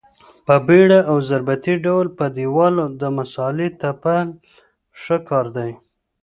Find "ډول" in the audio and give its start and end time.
1.85-2.07